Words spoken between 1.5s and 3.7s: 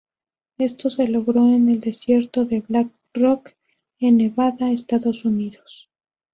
en el desierto de Black Rock